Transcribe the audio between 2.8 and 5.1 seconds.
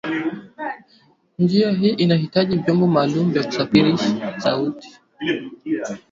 maalumu vya kusafirisha sauti